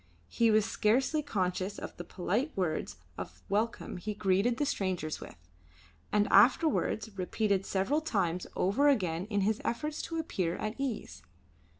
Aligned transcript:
He 0.29 0.49
was 0.49 0.65
scarcely 0.65 1.21
conscious 1.21 1.77
of 1.77 1.95
the 1.95 2.03
polite 2.03 2.51
words 2.57 2.95
of 3.19 3.43
welcome 3.49 3.97
he 3.97 4.15
greeted 4.15 4.57
the 4.57 4.65
strangers 4.65 5.21
with, 5.21 5.35
and 6.11 6.27
afterwards 6.31 7.15
repeated 7.15 7.67
several 7.67 8.01
times 8.01 8.47
over 8.55 8.89
again 8.89 9.25
in 9.27 9.41
his 9.41 9.61
efforts 9.63 10.01
to 10.01 10.17
appear 10.17 10.55
at 10.55 10.73
ease. 10.79 11.21